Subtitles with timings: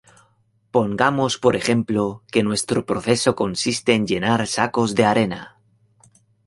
[0.75, 5.59] Pongamos, por ejemplo, que nuestro proceso consiste en llenar sacos de arena.